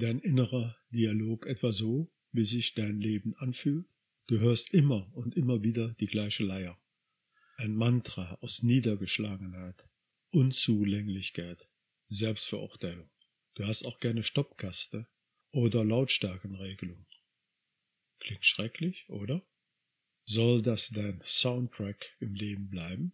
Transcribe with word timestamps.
dein 0.00 0.18
innerer 0.18 0.76
Dialog 0.90 1.46
etwa 1.46 1.72
so, 1.72 2.10
wie 2.32 2.44
sich 2.44 2.74
dein 2.74 3.00
Leben 3.00 3.36
anfühlt? 3.36 3.86
Du 4.26 4.40
hörst 4.40 4.72
immer 4.72 5.10
und 5.14 5.36
immer 5.36 5.62
wieder 5.62 5.94
die 6.00 6.06
gleiche 6.06 6.44
Leier. 6.44 6.80
Ein 7.56 7.74
Mantra 7.74 8.38
aus 8.40 8.62
Niedergeschlagenheit, 8.62 9.84
Unzulänglichkeit, 10.30 11.68
Selbstverurteilung. 12.06 13.10
Du 13.54 13.66
hast 13.66 13.84
auch 13.84 14.00
gerne 14.00 14.22
Stoppkaste 14.22 15.06
oder 15.50 15.84
Lautstärkenregelung. 15.84 17.06
Klingt 18.20 18.44
schrecklich, 18.44 19.08
oder? 19.08 19.42
Soll 20.24 20.62
das 20.62 20.90
dein 20.90 21.20
Soundtrack 21.24 22.16
im 22.20 22.34
Leben 22.34 22.68
bleiben? 22.70 23.12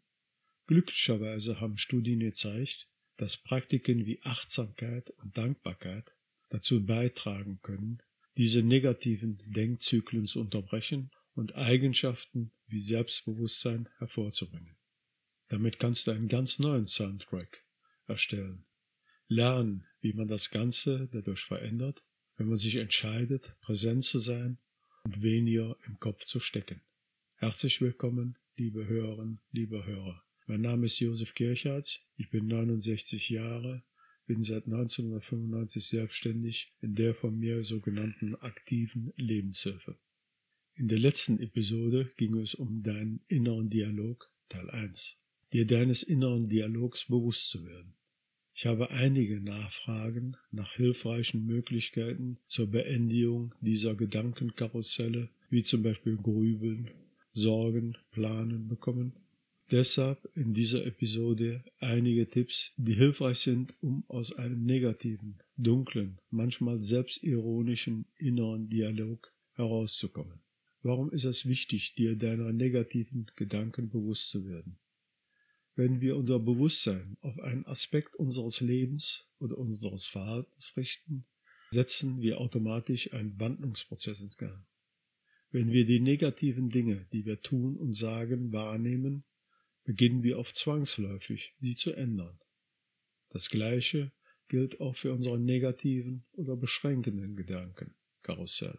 Glücklicherweise 0.66 1.60
haben 1.60 1.78
Studien 1.78 2.20
gezeigt, 2.20 2.88
dass 3.16 3.36
Praktiken 3.36 4.04
wie 4.04 4.20
Achtsamkeit 4.22 5.10
und 5.10 5.36
Dankbarkeit 5.36 6.15
dazu 6.48 6.84
beitragen 6.84 7.60
können, 7.62 8.02
diese 8.36 8.62
negativen 8.62 9.42
Denkzyklen 9.46 10.26
zu 10.26 10.40
unterbrechen 10.40 11.10
und 11.34 11.54
Eigenschaften 11.54 12.52
wie 12.66 12.80
Selbstbewusstsein 12.80 13.88
hervorzubringen. 13.98 14.76
Damit 15.48 15.78
kannst 15.78 16.06
du 16.06 16.10
einen 16.10 16.28
ganz 16.28 16.58
neuen 16.58 16.86
Soundtrack 16.86 17.64
erstellen. 18.06 18.66
Lernen, 19.28 19.84
wie 20.00 20.12
man 20.12 20.28
das 20.28 20.50
Ganze 20.50 21.08
dadurch 21.12 21.40
verändert, 21.40 22.04
wenn 22.36 22.48
man 22.48 22.56
sich 22.56 22.76
entscheidet, 22.76 23.56
präsent 23.60 24.04
zu 24.04 24.18
sein 24.18 24.58
und 25.04 25.22
weniger 25.22 25.76
im 25.86 25.98
Kopf 25.98 26.24
zu 26.24 26.40
stecken. 26.40 26.80
Herzlich 27.36 27.80
willkommen, 27.80 28.38
liebe 28.56 28.86
Hörerinnen, 28.86 29.40
liebe 29.52 29.84
Hörer. 29.84 30.22
Mein 30.46 30.60
Name 30.60 30.86
ist 30.86 31.00
Josef 31.00 31.34
Kirchhardt, 31.34 32.04
ich 32.16 32.30
bin 32.30 32.46
69 32.46 33.30
Jahre, 33.30 33.82
bin 34.26 34.42
seit 34.42 34.66
1995 34.66 35.86
selbstständig 35.86 36.72
in 36.80 36.94
der 36.94 37.14
von 37.14 37.38
mir 37.38 37.62
sogenannten 37.62 38.34
aktiven 38.36 39.12
Lebenshilfe. 39.16 39.96
In 40.74 40.88
der 40.88 40.98
letzten 40.98 41.38
Episode 41.40 42.12
ging 42.16 42.36
es 42.36 42.54
um 42.54 42.82
deinen 42.82 43.20
inneren 43.28 43.70
Dialog, 43.70 44.30
Teil 44.48 44.68
1. 44.70 45.18
Dir 45.52 45.66
deines 45.66 46.02
inneren 46.02 46.48
Dialogs 46.48 47.06
bewusst 47.06 47.48
zu 47.48 47.64
werden. 47.64 47.94
Ich 48.52 48.66
habe 48.66 48.90
einige 48.90 49.40
Nachfragen 49.40 50.36
nach 50.50 50.72
hilfreichen 50.72 51.44
Möglichkeiten 51.44 52.38
zur 52.46 52.70
Beendigung 52.70 53.54
dieser 53.60 53.94
Gedankenkarusselle, 53.94 55.28
wie 55.50 55.62
zum 55.62 55.82
Beispiel 55.82 56.16
Grübeln, 56.16 56.90
Sorgen, 57.32 57.96
Planen 58.12 58.66
bekommen. 58.66 59.12
Deshalb 59.70 60.30
in 60.36 60.54
dieser 60.54 60.86
Episode 60.86 61.64
einige 61.80 62.28
Tipps, 62.30 62.72
die 62.76 62.94
hilfreich 62.94 63.38
sind, 63.38 63.74
um 63.80 64.04
aus 64.06 64.32
einem 64.32 64.64
negativen, 64.64 65.42
dunklen, 65.56 66.20
manchmal 66.30 66.80
selbstironischen 66.80 68.06
inneren 68.16 68.68
Dialog 68.68 69.32
herauszukommen. 69.54 70.40
Warum 70.82 71.10
ist 71.10 71.24
es 71.24 71.46
wichtig, 71.46 71.94
dir 71.94 72.14
deiner 72.14 72.52
negativen 72.52 73.26
Gedanken 73.34 73.88
bewusst 73.88 74.30
zu 74.30 74.46
werden? 74.46 74.78
Wenn 75.74 76.00
wir 76.00 76.16
unser 76.16 76.38
Bewusstsein 76.38 77.16
auf 77.20 77.36
einen 77.40 77.66
Aspekt 77.66 78.14
unseres 78.14 78.60
Lebens 78.60 79.26
oder 79.40 79.58
unseres 79.58 80.06
Verhaltens 80.06 80.76
richten, 80.76 81.26
setzen 81.72 82.20
wir 82.20 82.40
automatisch 82.40 83.12
einen 83.12 83.38
Wandlungsprozess 83.40 84.20
ins 84.20 84.36
Gang. 84.36 84.64
Wenn 85.50 85.72
wir 85.72 85.86
die 85.86 86.00
negativen 86.00 86.68
Dinge, 86.68 87.06
die 87.12 87.24
wir 87.24 87.40
tun 87.40 87.76
und 87.76 87.92
sagen, 87.92 88.52
wahrnehmen, 88.52 89.24
beginnen 89.86 90.24
wir 90.24 90.38
oft 90.38 90.54
zwangsläufig, 90.56 91.54
sie 91.60 91.74
zu 91.74 91.92
ändern. 91.92 92.38
Das 93.30 93.48
Gleiche 93.50 94.12
gilt 94.48 94.80
auch 94.80 94.96
für 94.96 95.12
unsere 95.12 95.38
negativen 95.38 96.24
oder 96.32 96.56
beschränkenden 96.56 97.36
Gedanken, 97.36 97.94
Karussell. 98.22 98.78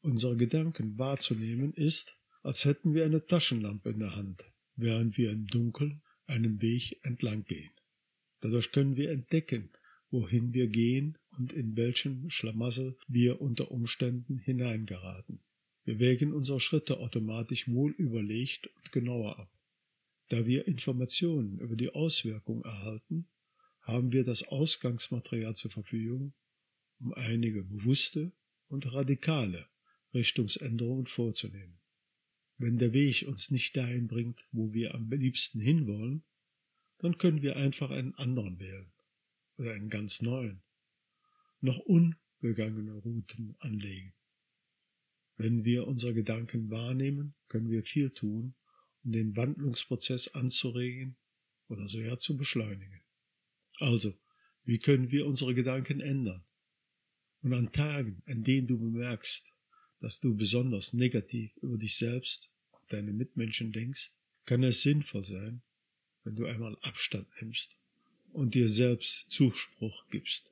Unsere 0.00 0.36
Gedanken 0.36 0.96
wahrzunehmen 0.98 1.72
ist, 1.74 2.16
als 2.42 2.64
hätten 2.64 2.94
wir 2.94 3.04
eine 3.04 3.26
Taschenlampe 3.26 3.90
in 3.90 3.98
der 3.98 4.16
Hand, 4.16 4.44
während 4.76 5.18
wir 5.18 5.32
im 5.32 5.46
Dunkeln 5.46 6.02
einem 6.26 6.62
Weg 6.62 7.04
entlang 7.04 7.44
gehen. 7.44 7.72
Dadurch 8.40 8.70
können 8.70 8.96
wir 8.96 9.10
entdecken, 9.10 9.70
wohin 10.10 10.52
wir 10.54 10.68
gehen 10.68 11.18
und 11.30 11.52
in 11.52 11.76
welchen 11.76 12.30
Schlamassel 12.30 12.96
wir 13.08 13.40
unter 13.40 13.70
Umständen 13.70 14.38
hineingeraten. 14.38 15.40
Wir 15.84 15.98
wägen 15.98 16.32
unsere 16.32 16.60
Schritte 16.60 16.98
automatisch 16.98 17.68
wohl 17.68 17.92
überlegt 17.92 18.68
und 18.68 18.92
genauer 18.92 19.38
ab. 19.38 19.53
Da 20.28 20.46
wir 20.46 20.66
Informationen 20.66 21.58
über 21.58 21.76
die 21.76 21.90
Auswirkungen 21.90 22.64
erhalten, 22.64 23.28
haben 23.82 24.12
wir 24.12 24.24
das 24.24 24.42
Ausgangsmaterial 24.42 25.54
zur 25.54 25.70
Verfügung, 25.70 26.32
um 26.98 27.12
einige 27.12 27.62
bewusste 27.62 28.32
und 28.68 28.92
radikale 28.92 29.68
Richtungsänderungen 30.14 31.06
vorzunehmen. 31.06 31.78
Wenn 32.56 32.78
der 32.78 32.92
Weg 32.92 33.26
uns 33.26 33.50
nicht 33.50 33.76
dahin 33.76 34.06
bringt, 34.06 34.40
wo 34.52 34.72
wir 34.72 34.94
am 34.94 35.10
liebsten 35.10 35.60
hinwollen, 35.60 36.24
dann 36.98 37.18
können 37.18 37.42
wir 37.42 37.56
einfach 37.56 37.90
einen 37.90 38.14
anderen 38.14 38.58
wählen 38.58 38.92
oder 39.58 39.72
einen 39.72 39.90
ganz 39.90 40.22
neuen, 40.22 40.62
noch 41.60 41.78
ungegangene 41.78 42.94
Routen 42.94 43.56
anlegen. 43.58 44.14
Wenn 45.36 45.64
wir 45.64 45.86
unsere 45.86 46.14
Gedanken 46.14 46.70
wahrnehmen, 46.70 47.34
können 47.48 47.68
wir 47.68 47.82
viel 47.82 48.10
tun, 48.10 48.54
den 49.12 49.36
Wandlungsprozess 49.36 50.28
anzuregen 50.28 51.16
oder 51.68 51.88
sogar 51.88 52.18
zu 52.18 52.36
beschleunigen. 52.36 53.00
Also, 53.78 54.14
wie 54.64 54.78
können 54.78 55.10
wir 55.10 55.26
unsere 55.26 55.54
Gedanken 55.54 56.00
ändern? 56.00 56.44
Und 57.42 57.52
an 57.52 57.72
Tagen, 57.72 58.22
an 58.26 58.42
denen 58.42 58.66
du 58.66 58.78
bemerkst, 58.78 59.52
dass 60.00 60.20
du 60.20 60.34
besonders 60.34 60.92
negativ 60.92 61.56
über 61.58 61.76
dich 61.76 61.96
selbst 61.96 62.48
und 62.72 62.92
deine 62.92 63.12
Mitmenschen 63.12 63.72
denkst, 63.72 64.12
kann 64.46 64.62
es 64.62 64.82
sinnvoll 64.82 65.24
sein, 65.24 65.62
wenn 66.24 66.36
du 66.36 66.46
einmal 66.46 66.76
Abstand 66.82 67.26
nimmst 67.40 67.76
und 68.32 68.54
dir 68.54 68.68
selbst 68.68 69.26
Zuspruch 69.28 70.06
gibst. 70.10 70.50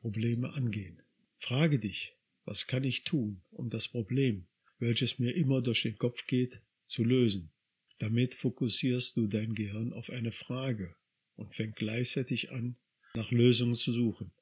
Probleme 0.00 0.52
angehen. 0.54 1.00
Frage 1.38 1.78
dich, 1.78 2.14
was 2.44 2.66
kann 2.66 2.84
ich 2.84 3.04
tun, 3.04 3.42
um 3.50 3.70
das 3.70 3.88
Problem, 3.88 4.46
welches 4.78 5.18
mir 5.18 5.34
immer 5.34 5.60
durch 5.60 5.82
den 5.82 5.98
Kopf 5.98 6.26
geht, 6.26 6.60
zu 6.86 7.04
lösen? 7.04 7.50
Damit 7.98 8.34
fokussierst 8.34 9.16
du 9.16 9.26
dein 9.26 9.54
Gehirn 9.54 9.92
auf 9.92 10.10
eine 10.10 10.32
Frage 10.32 10.94
und 11.36 11.54
fängt 11.54 11.76
gleichzeitig 11.76 12.52
an, 12.52 12.76
nach 13.14 13.30
Lösungen 13.30 13.74
zu 13.74 13.92
suchen. 13.92 14.32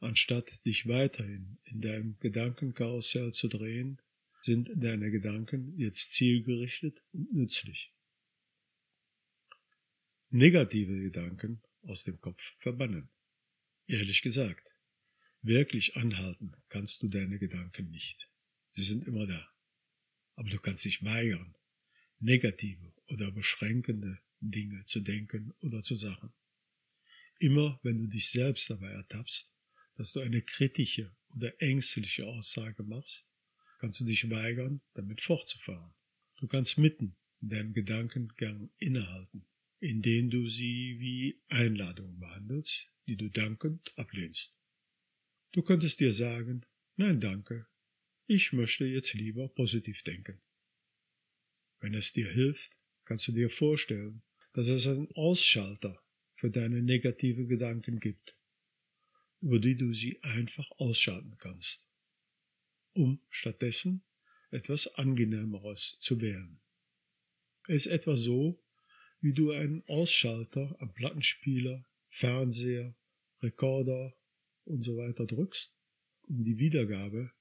Anstatt 0.00 0.64
dich 0.64 0.86
weiterhin 0.86 1.58
in 1.64 1.80
deinem 1.80 2.18
Gedankenkarussell 2.20 3.32
zu 3.32 3.48
drehen, 3.48 4.00
sind 4.42 4.70
deine 4.76 5.10
Gedanken 5.10 5.76
jetzt 5.76 6.12
zielgerichtet 6.12 7.02
und 7.12 7.32
nützlich. 7.32 7.92
Negative 10.30 11.00
Gedanken 11.00 11.62
aus 11.82 12.04
dem 12.04 12.20
Kopf 12.20 12.54
verbannen. 12.58 13.08
Ehrlich 13.86 14.22
gesagt, 14.22 14.68
Wirklich 15.42 15.96
anhalten 15.96 16.52
kannst 16.68 17.02
du 17.02 17.08
deine 17.08 17.38
Gedanken 17.38 17.90
nicht. 17.90 18.28
Sie 18.72 18.82
sind 18.82 19.06
immer 19.06 19.26
da. 19.26 19.48
Aber 20.34 20.50
du 20.50 20.58
kannst 20.58 20.84
dich 20.84 21.04
weigern, 21.04 21.54
negative 22.20 22.92
oder 23.06 23.30
beschränkende 23.30 24.18
Dinge 24.40 24.84
zu 24.84 25.00
denken 25.00 25.54
oder 25.60 25.82
zu 25.82 25.94
sagen. 25.94 26.32
Immer 27.38 27.78
wenn 27.82 27.98
du 27.98 28.06
dich 28.06 28.30
selbst 28.30 28.68
dabei 28.70 28.90
ertappst, 28.90 29.52
dass 29.96 30.12
du 30.12 30.20
eine 30.20 30.42
kritische 30.42 31.14
oder 31.34 31.60
ängstliche 31.60 32.26
Aussage 32.26 32.82
machst, 32.82 33.28
kannst 33.78 34.00
du 34.00 34.04
dich 34.04 34.28
weigern, 34.30 34.80
damit 34.94 35.20
fortzufahren. 35.20 35.94
Du 36.36 36.46
kannst 36.46 36.78
mitten 36.78 37.16
in 37.40 37.48
deinem 37.48 37.72
Gedankengang 37.72 38.70
innehalten, 38.78 39.46
indem 39.80 40.30
du 40.30 40.48
sie 40.48 40.96
wie 40.98 41.40
Einladungen 41.48 42.18
behandelst, 42.18 42.88
die 43.06 43.16
du 43.16 43.28
dankend 43.28 43.96
ablehnst. 43.96 44.54
Du 45.52 45.62
könntest 45.62 46.00
dir 46.00 46.12
sagen, 46.12 46.66
nein 46.96 47.20
danke, 47.20 47.66
ich 48.26 48.52
möchte 48.52 48.84
jetzt 48.84 49.14
lieber 49.14 49.48
positiv 49.48 50.02
denken. 50.02 50.40
Wenn 51.80 51.94
es 51.94 52.12
dir 52.12 52.28
hilft, 52.28 52.72
kannst 53.04 53.28
du 53.28 53.32
dir 53.32 53.50
vorstellen, 53.50 54.22
dass 54.52 54.68
es 54.68 54.86
einen 54.86 55.10
Ausschalter 55.12 56.02
für 56.34 56.50
deine 56.50 56.82
negative 56.82 57.46
Gedanken 57.46 58.00
gibt, 58.00 58.36
über 59.40 59.58
die 59.58 59.76
du 59.76 59.92
sie 59.92 60.22
einfach 60.22 60.70
ausschalten 60.72 61.36
kannst, 61.38 61.88
um 62.92 63.20
stattdessen 63.28 64.02
etwas 64.50 64.86
Angenehmeres 64.94 65.98
zu 66.00 66.20
wählen. 66.20 66.60
Es 67.66 67.86
ist 67.86 67.92
etwa 67.92 68.16
so, 68.16 68.62
wie 69.20 69.32
du 69.32 69.52
einen 69.52 69.86
Ausschalter 69.88 70.76
am 70.80 70.92
Plattenspieler, 70.94 71.84
Fernseher, 72.08 72.96
Rekorder 73.42 74.16
und 74.64 74.82
so 74.82 74.96
weiter 74.96 75.26
drückst, 75.26 75.76
um 76.22 76.44
die 76.44 76.58
Wiedergabe 76.58 77.32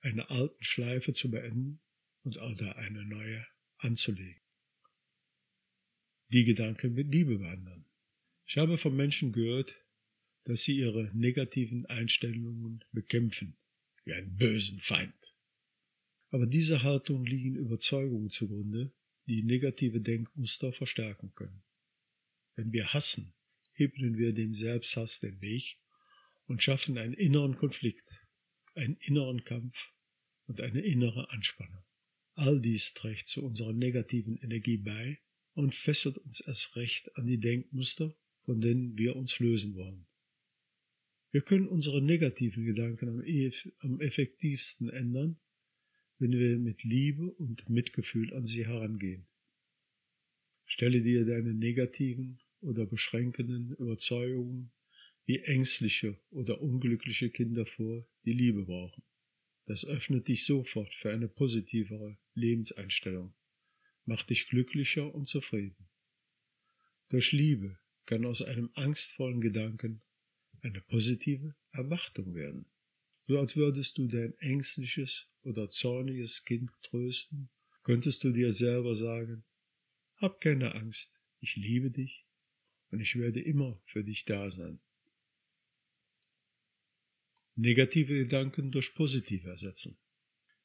einer 0.00 0.30
alten 0.30 0.62
Schleife 0.62 1.12
zu 1.12 1.30
beenden 1.30 1.80
und 2.22 2.36
oder 2.38 2.76
eine 2.76 3.04
neue 3.04 3.46
anzulegen. 3.80 4.40
Die 6.28 6.44
Gedanken 6.44 6.94
mit 6.94 7.12
Liebe 7.12 7.38
behandeln. 7.38 7.84
Ich 8.46 8.56
habe 8.56 8.78
von 8.78 8.96
Menschen 8.96 9.32
gehört, 9.32 9.76
dass 10.44 10.62
sie 10.62 10.76
ihre 10.76 11.10
negativen 11.14 11.86
Einstellungen 11.86 12.84
bekämpfen, 12.92 13.56
wie 14.04 14.12
einen 14.12 14.36
bösen 14.36 14.80
Feind. 14.80 15.14
Aber 16.30 16.46
dieser 16.46 16.82
Haltung 16.82 17.24
liegen 17.24 17.56
Überzeugungen 17.56 18.30
zugrunde, 18.30 18.92
die 19.26 19.42
negative 19.42 20.00
Denkmuster 20.00 20.72
verstärken 20.72 21.32
können. 21.34 21.62
Wenn 22.56 22.72
wir 22.72 22.92
hassen, 22.92 23.34
ebnen 23.74 24.16
wir 24.16 24.32
dem 24.32 24.54
Selbsthass 24.54 25.20
den 25.20 25.40
Weg 25.40 25.78
und 26.46 26.62
schaffen 26.62 26.98
einen 26.98 27.14
inneren 27.14 27.56
Konflikt, 27.56 28.08
einen 28.74 28.96
inneren 28.96 29.44
Kampf 29.44 29.92
und 30.46 30.60
eine 30.60 30.80
innere 30.80 31.30
Anspannung. 31.30 31.84
All 32.40 32.58
dies 32.58 32.94
trägt 32.94 33.26
zu 33.26 33.44
unserer 33.44 33.74
negativen 33.74 34.38
Energie 34.38 34.78
bei 34.78 35.18
und 35.52 35.74
fesselt 35.74 36.16
uns 36.16 36.40
erst 36.40 36.74
recht 36.74 37.14
an 37.18 37.26
die 37.26 37.38
Denkmuster, 37.38 38.16
von 38.46 38.62
denen 38.62 38.96
wir 38.96 39.14
uns 39.16 39.40
lösen 39.40 39.74
wollen. 39.74 40.06
Wir 41.32 41.42
können 41.42 41.68
unsere 41.68 42.00
negativen 42.00 42.64
Gedanken 42.64 43.10
am, 43.80 44.00
effektivsten 44.00 44.88
ändern, 44.88 45.38
wenn 46.18 46.32
wir 46.32 46.58
mit 46.58 46.82
Liebe 46.82 47.30
und 47.30 47.68
Mitgefühl 47.68 48.32
an 48.32 48.46
sie 48.46 48.64
herangehen. 48.64 49.26
Stelle 50.64 51.02
dir 51.02 51.26
deine 51.26 51.52
negativen 51.52 52.40
oder 52.62 52.86
beschränkenden 52.86 53.72
Überzeugungen 53.72 54.72
wie 55.26 55.40
ängstliche 55.40 56.18
oder 56.30 56.62
unglückliche 56.62 57.28
Kinder 57.28 57.66
vor, 57.66 58.08
die 58.24 58.32
Liebe 58.32 58.64
brauchen. 58.64 59.02
Das 59.70 59.84
öffnet 59.84 60.26
dich 60.26 60.46
sofort 60.46 60.92
für 60.96 61.12
eine 61.12 61.28
positivere 61.28 62.18
Lebenseinstellung, 62.34 63.32
macht 64.04 64.28
dich 64.30 64.48
glücklicher 64.48 65.14
und 65.14 65.26
zufrieden. 65.26 65.88
Durch 67.08 67.30
Liebe 67.30 67.78
kann 68.04 68.24
aus 68.24 68.42
einem 68.42 68.70
angstvollen 68.74 69.40
Gedanken 69.40 70.02
eine 70.62 70.80
positive 70.80 71.54
Erwartung 71.70 72.34
werden, 72.34 72.66
so 73.20 73.38
als 73.38 73.54
würdest 73.54 73.96
du 73.96 74.08
dein 74.08 74.36
ängstliches 74.40 75.28
oder 75.42 75.68
zorniges 75.68 76.44
Kind 76.44 76.72
trösten, 76.82 77.48
könntest 77.84 78.24
du 78.24 78.32
dir 78.32 78.50
selber 78.50 78.96
sagen, 78.96 79.44
hab 80.16 80.40
keine 80.40 80.74
Angst, 80.74 81.14
ich 81.38 81.54
liebe 81.54 81.92
dich 81.92 82.26
und 82.90 82.98
ich 82.98 83.16
werde 83.16 83.40
immer 83.40 83.80
für 83.84 84.02
dich 84.02 84.24
da 84.24 84.50
sein. 84.50 84.80
Negative 87.62 88.14
Gedanken 88.14 88.70
durch 88.70 88.94
positive 88.94 89.50
ersetzen. 89.50 89.98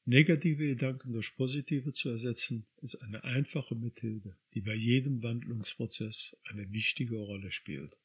Negative 0.06 0.66
Gedanken 0.66 1.12
durch 1.12 1.36
positive 1.36 1.92
zu 1.92 2.08
ersetzen, 2.08 2.68
ist 2.82 2.96
eine 3.02 3.22
einfache 3.26 3.76
Methode, 3.76 4.38
die 4.54 4.62
bei 4.62 4.76
jedem 4.76 5.22
Wandlungsprozess 5.22 6.38
eine 6.46 6.72
wichtige 6.72 7.18
Rolle 7.18 7.52
spielt. 7.52 7.98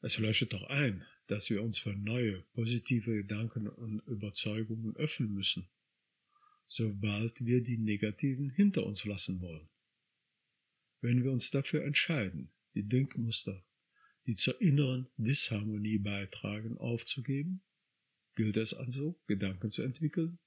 Es 0.00 0.16
leuchtet 0.16 0.54
doch 0.54 0.62
ein, 0.70 1.04
dass 1.26 1.50
wir 1.50 1.62
uns 1.62 1.78
für 1.78 1.92
neue, 1.92 2.40
positive 2.54 3.14
Gedanken 3.16 3.68
und 3.68 4.00
Überzeugungen 4.06 4.96
öffnen 4.96 5.34
müssen, 5.34 5.68
sobald 6.68 7.44
wir 7.44 7.62
die 7.62 7.76
negativen 7.76 8.48
hinter 8.48 8.86
uns 8.86 9.04
lassen 9.04 9.42
wollen. 9.42 9.68
Wenn 11.02 11.22
wir 11.22 11.32
uns 11.32 11.50
dafür 11.50 11.84
entscheiden, 11.84 12.50
die 12.72 12.88
Denkmuster, 12.88 13.62
die 14.30 14.36
zur 14.36 14.60
inneren 14.60 15.08
Disharmonie 15.16 15.98
beitragen, 15.98 16.78
aufzugeben, 16.78 17.64
gilt 18.36 18.56
es 18.56 18.72
also, 18.72 19.20
Gedanken 19.26 19.72
zu 19.72 19.82
entwickeln, 19.82 20.38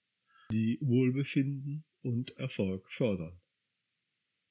die 0.54 0.78
Wohlbefinden 0.80 1.84
und 2.02 2.32
Erfolg 2.38 2.90
fördern. 2.90 3.42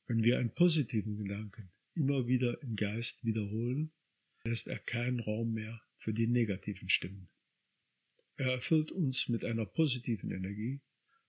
Wenn 0.07 0.23
wir 0.23 0.39
einen 0.39 0.53
positiven 0.53 1.17
Gedanken 1.17 1.73
immer 1.95 2.27
wieder 2.27 2.63
im 2.63 2.77
Geist 2.77 3.25
wiederholen, 3.25 3.95
lässt 4.45 4.69
er 4.69 4.79
keinen 4.79 5.21
Raum 5.21 5.55
mehr 5.55 5.81
für 5.97 6.13
die 6.13 6.27
negativen 6.27 6.91
Stimmen. 6.91 7.31
Er 8.37 8.53
erfüllt 8.53 8.91
uns 8.91 9.31
mit 9.31 9.47
einer 9.47 9.65
positiven 9.65 10.31
Energie, 10.31 10.83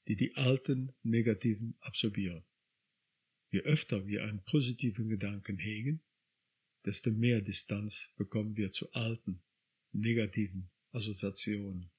die 0.10 0.18
die 0.18 0.36
alten 0.36 0.92
negativen 1.04 1.78
absorbieren. 1.80 2.44
Je 3.50 3.62
öfter 3.62 4.06
wir 4.08 4.26
einen 4.26 4.44
positiven 4.44 5.08
Gedanken 5.08 5.58
hegen, 5.58 6.04
desto 6.86 7.12
mehr 7.12 7.42
Distanz 7.42 8.10
bekommen 8.18 8.58
wir 8.58 8.72
zu 8.72 8.92
alten, 8.92 9.42
negativen 9.92 10.70
Assoziationen. 10.92 11.90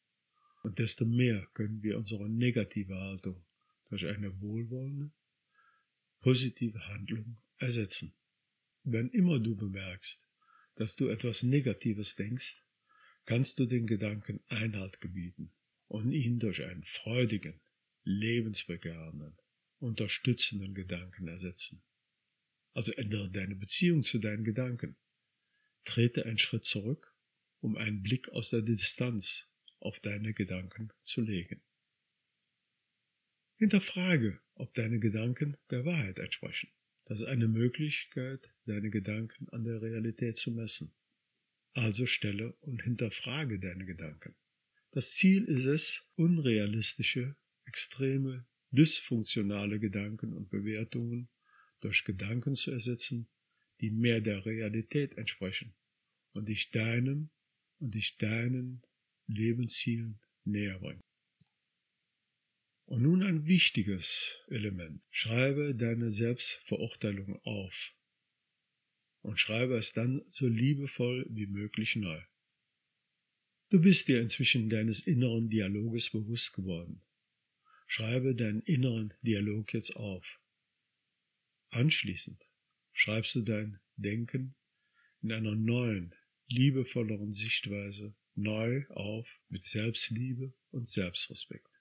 Und 0.62 0.78
desto 0.78 1.04
mehr 1.04 1.46
können 1.54 1.82
wir 1.82 1.98
unsere 1.98 2.28
negative 2.28 2.94
Haltung 2.94 3.44
durch 3.88 4.06
eine 4.06 4.40
wohlwollende, 4.40 5.10
positive 6.20 6.86
Handlung 6.88 7.36
ersetzen. 7.58 8.14
Wenn 8.82 9.10
immer 9.10 9.38
du 9.38 9.56
bemerkst, 9.56 10.26
dass 10.76 10.96
du 10.96 11.08
etwas 11.08 11.42
Negatives 11.42 12.16
denkst, 12.16 12.62
kannst 13.24 13.58
du 13.58 13.66
den 13.66 13.86
Gedanken 13.86 14.40
Einhalt 14.48 15.00
gebieten 15.00 15.50
und 15.88 16.12
ihn 16.12 16.38
durch 16.38 16.62
einen 16.64 16.84
freudigen, 16.84 17.60
lebensbegehrenden, 18.04 19.36
unterstützenden 19.80 20.74
Gedanken 20.74 21.28
ersetzen. 21.28 21.82
Also 22.74 22.92
ändere 22.92 23.30
deine 23.30 23.54
Beziehung 23.54 24.02
zu 24.02 24.18
deinen 24.18 24.44
Gedanken. 24.44 24.96
Trete 25.84 26.26
einen 26.26 26.38
Schritt 26.38 26.64
zurück, 26.64 27.14
um 27.60 27.76
einen 27.76 28.02
Blick 28.02 28.28
aus 28.30 28.50
der 28.50 28.62
Distanz 28.62 29.48
auf 29.78 30.00
deine 30.00 30.34
Gedanken 30.34 30.92
zu 31.04 31.20
legen. 31.20 31.62
Hinterfrage, 33.56 34.40
ob 34.54 34.74
deine 34.74 34.98
Gedanken 34.98 35.56
der 35.70 35.84
Wahrheit 35.84 36.18
entsprechen. 36.18 36.70
Das 37.04 37.20
ist 37.20 37.26
eine 37.26 37.48
Möglichkeit, 37.48 38.52
deine 38.66 38.90
Gedanken 38.90 39.48
an 39.50 39.64
der 39.64 39.80
Realität 39.80 40.36
zu 40.36 40.50
messen. 40.50 40.94
Also 41.72 42.06
stelle 42.06 42.54
und 42.60 42.82
hinterfrage 42.82 43.58
deine 43.58 43.84
Gedanken. 43.84 44.34
Das 44.90 45.12
Ziel 45.12 45.44
ist 45.44 45.66
es, 45.66 46.06
unrealistische, 46.16 47.36
extreme, 47.64 48.46
dysfunktionale 48.70 49.78
Gedanken 49.78 50.32
und 50.32 50.50
Bewertungen 50.50 51.28
durch 51.84 52.04
Gedanken 52.04 52.54
zu 52.54 52.70
ersetzen, 52.70 53.28
die 53.80 53.90
mehr 53.90 54.20
der 54.20 54.46
Realität 54.46 55.18
entsprechen 55.18 55.74
und 56.32 56.48
dich 56.48 56.70
deinem 56.70 57.30
und 57.78 57.94
dich 57.94 58.16
deinen 58.16 58.82
Lebenszielen 59.26 60.20
näher 60.44 60.78
bringen. 60.78 61.02
Und 62.86 63.02
nun 63.02 63.22
ein 63.22 63.46
wichtiges 63.46 64.38
Element. 64.48 65.02
Schreibe 65.10 65.74
deine 65.74 66.10
Selbstverurteilung 66.10 67.40
auf 67.44 67.94
und 69.22 69.38
schreibe 69.38 69.76
es 69.76 69.92
dann 69.92 70.22
so 70.30 70.46
liebevoll 70.46 71.26
wie 71.30 71.46
möglich 71.46 71.96
neu. 71.96 72.22
Du 73.70 73.80
bist 73.80 74.08
dir 74.08 74.20
inzwischen 74.20 74.68
deines 74.68 75.00
inneren 75.00 75.48
Dialoges 75.48 76.10
bewusst 76.10 76.52
geworden. 76.52 77.02
Schreibe 77.86 78.34
deinen 78.34 78.60
inneren 78.62 79.14
Dialog 79.22 79.72
jetzt 79.72 79.96
auf. 79.96 80.40
Anschließend 81.74 82.40
schreibst 82.92 83.34
du 83.34 83.42
dein 83.42 83.80
Denken 83.96 84.54
in 85.22 85.32
einer 85.32 85.56
neuen, 85.56 86.14
liebevolleren 86.46 87.32
Sichtweise 87.32 88.14
neu 88.36 88.86
auf 88.90 89.28
mit 89.48 89.64
Selbstliebe 89.64 90.54
und 90.70 90.86
Selbstrespekt. 90.86 91.72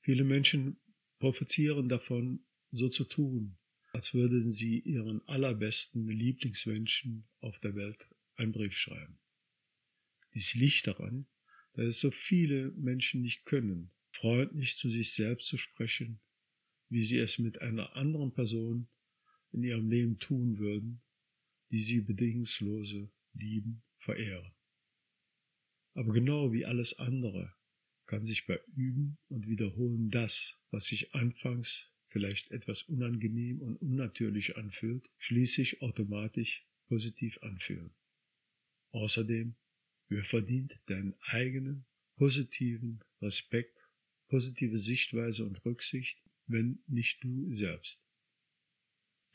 Viele 0.00 0.24
Menschen 0.24 0.80
profitieren 1.20 1.88
davon, 1.88 2.44
so 2.72 2.88
zu 2.88 3.04
tun, 3.04 3.56
als 3.92 4.12
würden 4.12 4.50
sie 4.50 4.80
ihren 4.80 5.22
allerbesten 5.28 6.08
Lieblingsmenschen 6.08 7.28
auf 7.38 7.60
der 7.60 7.76
Welt 7.76 8.08
einen 8.34 8.50
Brief 8.50 8.76
schreiben. 8.76 9.20
Dies 10.34 10.54
liegt 10.54 10.88
daran, 10.88 11.28
dass 11.74 11.86
es 11.86 12.00
so 12.00 12.10
viele 12.10 12.72
Menschen 12.72 13.22
nicht 13.22 13.44
können, 13.44 13.92
freundlich 14.10 14.76
zu 14.76 14.90
sich 14.90 15.12
selbst 15.12 15.46
zu 15.46 15.58
sprechen, 15.58 16.18
wie 16.88 17.04
sie 17.04 17.20
es 17.20 17.38
mit 17.38 17.62
einer 17.62 17.94
anderen 17.94 18.32
Person 18.34 18.88
in 19.52 19.62
ihrem 19.62 19.88
Leben 19.90 20.18
tun 20.18 20.58
würden, 20.58 21.02
die 21.70 21.80
sie 21.80 22.00
bedingungslose 22.00 23.10
lieben, 23.34 23.82
verehren. 23.98 24.52
Aber 25.94 26.12
genau 26.12 26.52
wie 26.52 26.66
alles 26.66 26.98
andere 26.98 27.54
kann 28.06 28.24
sich 28.24 28.46
bei 28.46 28.60
Üben 28.74 29.18
und 29.28 29.48
Wiederholen 29.48 30.10
das, 30.10 30.58
was 30.70 30.86
sich 30.86 31.14
anfangs 31.14 31.90
vielleicht 32.08 32.50
etwas 32.50 32.82
unangenehm 32.82 33.60
und 33.60 33.76
unnatürlich 33.76 34.56
anfühlt, 34.56 35.10
schließlich 35.18 35.82
automatisch 35.82 36.66
positiv 36.86 37.42
anfühlen. 37.42 37.90
Außerdem, 38.92 39.56
wer 40.08 40.24
verdient 40.24 40.78
deinen 40.86 41.14
eigenen 41.20 41.84
positiven 42.16 43.00
Respekt, 43.20 43.76
positive 44.28 44.78
Sichtweise 44.78 45.44
und 45.44 45.64
Rücksicht, 45.64 46.22
wenn 46.46 46.78
nicht 46.86 47.22
du 47.22 47.52
selbst. 47.52 48.06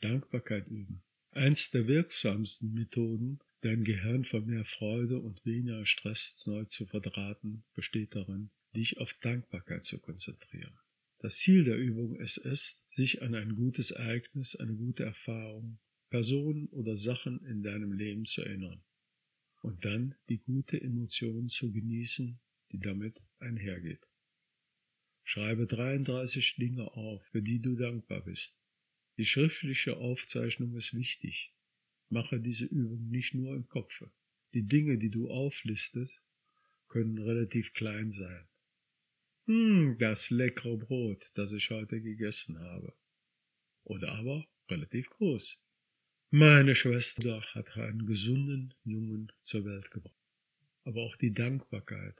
Dankbarkeit 0.02 0.66
üben. 0.66 1.02
Eins 1.30 1.70
der 1.70 1.86
wirksamsten 1.86 2.74
Methoden, 2.74 3.38
dein 3.62 3.84
Gehirn 3.84 4.24
für 4.24 4.40
mehr 4.40 4.64
Freude 4.64 5.20
und 5.20 5.44
weniger 5.46 5.86
Stress 5.86 6.44
neu 6.46 6.64
zu 6.64 6.84
verdrahten, 6.84 7.64
besteht 7.74 8.14
darin, 8.14 8.50
dich 8.74 8.98
auf 8.98 9.14
Dankbarkeit 9.14 9.84
zu 9.84 9.98
konzentrieren. 9.98 10.76
Das 11.18 11.38
Ziel 11.38 11.64
der 11.64 11.78
Übung 11.78 12.16
ist 12.16 12.38
es, 12.38 12.82
sich 12.88 13.22
an 13.22 13.34
ein 13.34 13.54
gutes 13.54 13.92
Ereignis, 13.92 14.56
eine 14.56 14.74
gute 14.74 15.04
Erfahrung, 15.04 15.78
Personen 16.10 16.66
oder 16.68 16.96
Sachen 16.96 17.44
in 17.46 17.62
deinem 17.62 17.92
Leben 17.92 18.24
zu 18.24 18.42
erinnern. 18.42 18.82
und 19.62 19.84
dann 19.84 20.16
die 20.28 20.38
gute 20.38 20.80
Emotion 20.80 21.48
zu 21.48 21.70
genießen, 21.70 22.40
die 22.72 22.78
damit 22.80 23.22
einhergeht. 23.38 24.04
Schreibe 25.22 25.66
33 25.66 26.56
Dinge 26.56 26.92
auf, 26.92 27.24
für 27.26 27.42
die 27.42 27.60
du 27.60 27.76
dankbar 27.76 28.24
bist. 28.24 28.61
Die 29.22 29.26
schriftliche 29.26 29.98
Aufzeichnung 29.98 30.74
ist 30.74 30.94
wichtig. 30.94 31.54
Mache 32.08 32.40
diese 32.40 32.64
Übung 32.64 33.08
nicht 33.08 33.34
nur 33.34 33.54
im 33.54 33.68
Kopfe. 33.68 34.10
Die 34.52 34.64
Dinge, 34.64 34.98
die 34.98 35.10
du 35.10 35.30
auflistest, 35.30 36.20
können 36.88 37.18
relativ 37.18 37.72
klein 37.72 38.10
sein. 38.10 38.48
Hm, 39.46 39.96
das 40.00 40.30
leckere 40.30 40.76
Brot, 40.76 41.30
das 41.36 41.52
ich 41.52 41.70
heute 41.70 42.00
gegessen 42.00 42.58
habe. 42.58 42.96
Oder 43.84 44.10
aber 44.10 44.44
relativ 44.68 45.08
groß. 45.10 45.62
Meine 46.30 46.74
Schwester 46.74 47.42
hat 47.54 47.76
einen 47.76 48.06
gesunden 48.06 48.74
Jungen 48.82 49.30
zur 49.44 49.64
Welt 49.64 49.88
gebracht. 49.92 50.18
Aber 50.82 51.00
auch 51.02 51.14
die 51.14 51.32
Dankbarkeit 51.32 52.16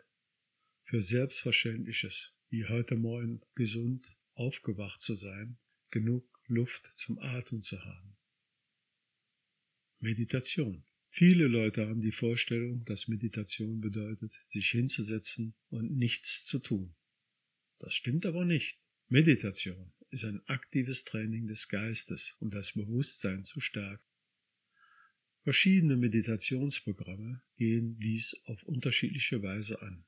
für 0.85 1.00
Selbstverständliches, 1.00 2.32
wie 2.49 2.64
heute 2.66 2.94
Morgen 2.94 3.42
gesund 3.56 4.06
aufgewacht 4.35 5.00
zu 5.00 5.16
sein, 5.16 5.59
genug 5.90 6.32
Luft 6.52 6.92
zum 6.97 7.18
Atmen 7.18 7.62
zu 7.62 7.85
haben. 7.85 8.16
Meditation. 9.99 10.85
Viele 11.09 11.47
Leute 11.47 11.87
haben 11.88 12.00
die 12.00 12.12
Vorstellung, 12.12 12.85
dass 12.85 13.09
Meditation 13.09 13.80
bedeutet, 13.80 14.32
sich 14.50 14.71
hinzusetzen 14.71 15.54
und 15.68 15.97
nichts 15.97 16.44
zu 16.44 16.59
tun. 16.59 16.94
Das 17.78 17.94
stimmt 17.94 18.26
aber 18.26 18.44
nicht. 18.44 18.78
Meditation 19.09 19.92
ist 20.11 20.25
ein 20.25 20.40
aktives 20.47 21.04
Training 21.04 21.47
des 21.47 21.68
Geistes, 21.68 22.37
um 22.40 22.50
das 22.50 22.73
Bewusstsein 22.73 23.44
zu 23.44 23.61
stärken. 23.61 24.04
Verschiedene 25.42 25.97
Meditationsprogramme 25.97 27.42
gehen 27.56 27.99
dies 27.99 28.37
auf 28.44 28.62
unterschiedliche 28.62 29.42
Weise 29.42 29.82
an. 29.82 30.04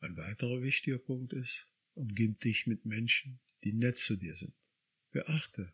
Ein 0.00 0.16
weiterer 0.16 0.62
wichtiger 0.62 0.98
Punkt 0.98 1.32
ist, 1.32 1.68
umgib 1.94 2.40
dich 2.40 2.66
mit 2.66 2.84
Menschen, 2.84 3.40
die 3.64 3.72
nett 3.72 3.96
zu 3.96 4.16
dir 4.16 4.34
sind. 4.34 4.54
Beachte, 5.12 5.72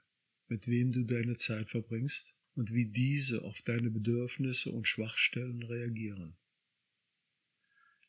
mit 0.48 0.66
wem 0.66 0.92
du 0.92 1.04
deine 1.04 1.36
Zeit 1.36 1.70
verbringst 1.70 2.34
und 2.54 2.72
wie 2.72 2.86
diese 2.86 3.42
auf 3.42 3.62
deine 3.62 3.90
Bedürfnisse 3.90 4.70
und 4.70 4.86
Schwachstellen 4.86 5.62
reagieren. 5.62 6.36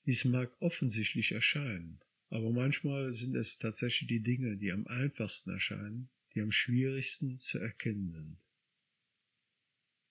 Dies 0.06 0.26
mag 0.26 0.52
offensichtlich 0.60 1.32
erscheinen, 1.32 2.00
aber 2.30 2.52
manchmal 2.52 3.14
sind 3.14 3.36
es 3.36 3.60
tatsächlich 3.60 4.08
die 4.08 4.24
Dinge, 4.24 4.58
die 4.58 4.72
am 4.72 4.88
einfachsten 4.88 5.52
erscheinen, 5.52 6.10
die 6.34 6.42
am 6.42 6.52
schwierigsten 6.52 7.38
zu 7.38 7.60
erkennen 7.60 8.12
sind. 8.12 8.38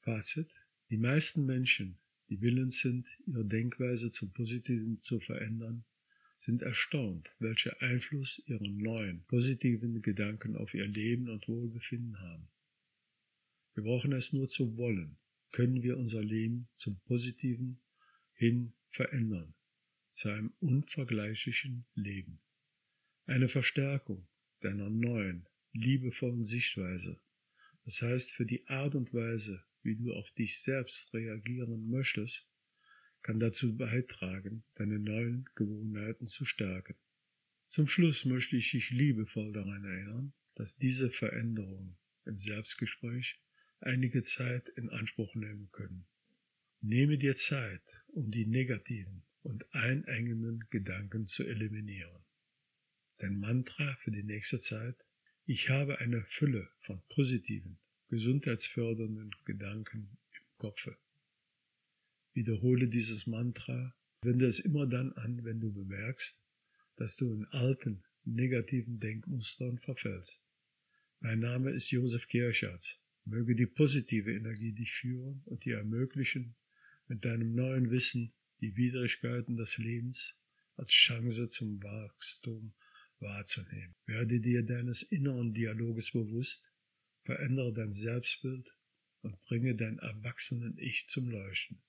Fazit. 0.01 0.51
Die 0.91 0.97
meisten 0.97 1.45
Menschen, 1.45 1.99
die 2.29 2.41
willens 2.41 2.81
sind, 2.81 3.07
ihre 3.27 3.45
Denkweise 3.45 4.11
zum 4.11 4.33
Positiven 4.33 5.01
zu 5.01 5.21
verändern, 5.21 5.85
sind 6.39 6.63
erstaunt, 6.63 7.31
welcher 7.41 7.83
Einfluss 7.83 8.41
ihre 8.47 8.69
neuen, 8.69 9.25
positiven 9.25 10.01
Gedanken 10.01 10.57
auf 10.57 10.73
ihr 10.73 10.87
Leben 10.87 11.29
und 11.29 11.47
Wohlbefinden 11.49 12.19
haben. 12.21 12.49
Wir 13.75 13.83
brauchen 13.83 14.13
es 14.13 14.33
nur 14.33 14.49
zu 14.49 14.77
wollen, 14.77 15.19
können 15.53 15.83
wir 15.83 15.99
unser 15.99 16.23
Leben 16.23 16.69
zum 16.77 17.01
Positiven 17.01 17.81
hin 18.33 18.73
verändern 18.91 19.55
zu 20.13 20.31
einem 20.31 20.53
unvergleichlichen 20.59 21.87
Leben. 21.95 22.41
Eine 23.27 23.49
Verstärkung 23.49 24.27
deiner 24.61 24.91
neuen, 24.91 25.47
liebevollen 25.73 26.43
Sichtweise, 26.43 27.21
das 27.85 28.03
heißt 28.03 28.33
für 28.33 28.45
die 28.45 28.67
Art 28.67 28.95
und 28.97 29.15
Weise, 29.15 29.63
wie 29.83 29.95
du 29.95 30.13
auf 30.13 30.31
dich 30.33 30.61
selbst 30.61 31.15
reagieren 31.15 31.89
möchtest, 31.89 32.49
kann 33.29 33.41
dazu 33.41 33.77
beitragen, 33.77 34.65
deine 34.77 34.99
neuen 34.99 35.45
Gewohnheiten 35.55 36.25
zu 36.25 36.47
stärken. 36.47 36.95
Zum 37.69 37.87
Schluss 37.87 38.25
möchte 38.25 38.57
ich 38.57 38.71
dich 38.71 38.89
liebevoll 38.89 39.53
daran 39.53 39.85
erinnern, 39.85 40.33
dass 40.55 40.79
diese 40.79 41.11
Veränderungen 41.11 41.99
im 42.25 42.39
Selbstgespräch 42.39 43.39
einige 43.81 44.23
Zeit 44.23 44.71
in 44.77 44.89
Anspruch 44.89 45.35
nehmen 45.35 45.69
können. 45.73 46.07
Nehme 46.81 47.19
dir 47.19 47.37
Zeit, 47.37 47.83
um 48.07 48.31
die 48.31 48.47
negativen 48.47 49.25
und 49.43 49.75
einengenden 49.75 50.65
Gedanken 50.71 51.27
zu 51.27 51.45
eliminieren. 51.45 52.25
Dein 53.19 53.39
Mantra 53.39 53.95
für 54.01 54.11
die 54.11 54.23
nächste 54.23 54.59
Zeit, 54.59 55.05
ich 55.45 55.69
habe 55.69 55.99
eine 55.99 56.25
Fülle 56.29 56.71
von 56.81 57.03
positiven, 57.11 57.79
gesundheitsfördernden 58.09 59.33
Gedanken 59.45 60.17
im 60.33 60.57
Kopfe. 60.57 60.97
Wiederhole 62.35 62.89
dieses 62.89 63.27
Mantra, 63.27 63.95
wende 64.23 64.47
es 64.47 64.61
immer 64.61 64.87
dann 64.87 65.13
an, 65.15 65.45
wenn 65.45 65.61
du 65.61 65.73
bemerkst, 65.73 66.41
dass 66.97 67.17
du 67.17 67.33
in 67.33 67.45
alten, 67.47 68.05
negativen 68.25 69.01
Denkmustern 69.01 69.79
verfällst. 69.79 70.45
Mein 71.21 71.41
Name 71.41 71.71
ist 71.71 71.91
Josef 71.91 72.29
Kirschatz. 72.29 72.99
Möge 73.25 73.55
die 73.55 73.67
positive 73.67 74.33
Energie 74.33 74.73
dich 74.73 74.93
führen 74.93 75.43
und 75.45 75.65
dir 75.65 75.79
ermöglichen, 75.79 76.57
mit 77.09 77.25
deinem 77.25 77.55
neuen 77.55 77.91
Wissen 77.91 78.33
die 78.61 78.77
Widrigkeiten 78.77 79.57
des 79.57 79.79
Lebens 79.79 80.39
als 80.77 80.93
Chance 80.93 81.49
zum 81.49 81.83
Wachstum 81.83 82.75
wahrzunehmen. 83.21 83.95
Werde 84.07 84.41
dir 84.41 84.63
deines 84.63 85.03
inneren 85.03 85.53
Dialoges 85.53 86.13
bewusst, 86.13 86.65
verändere 87.25 87.73
dein 87.73 87.91
Selbstbild 87.91 88.73
und 89.23 89.41
bringe 89.43 89.75
dein 89.75 89.99
erwachsenen 89.99 90.79
Ich 90.79 91.07
zum 91.09 91.29
Leuchten. 91.29 91.83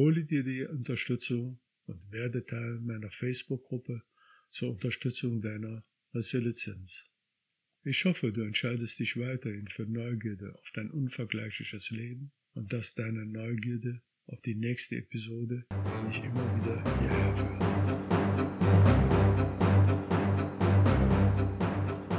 Hole 0.00 0.24
dir 0.24 0.42
die 0.42 0.64
Unterstützung 0.64 1.60
und 1.84 2.10
werde 2.10 2.46
Teil 2.46 2.80
meiner 2.80 3.10
Facebook-Gruppe 3.10 4.02
zur 4.48 4.70
Unterstützung 4.70 5.42
deiner 5.42 5.84
Resilienz. 6.14 7.06
Ich 7.84 8.06
hoffe, 8.06 8.32
du 8.32 8.40
entscheidest 8.40 8.98
dich 8.98 9.18
weiterhin 9.18 9.68
für 9.68 9.84
Neugierde 9.84 10.54
auf 10.54 10.70
dein 10.72 10.90
unvergleichliches 10.90 11.90
Leben 11.90 12.32
und 12.54 12.72
dass 12.72 12.94
deine 12.94 13.26
Neugierde 13.26 14.00
auf 14.24 14.40
die 14.40 14.54
nächste 14.54 14.96
Episode, 14.96 15.66
die 15.70 16.16
ich 16.16 16.24
immer 16.24 16.46
wieder 16.56 16.82
hierher 16.98 17.36
führe. 17.36 17.70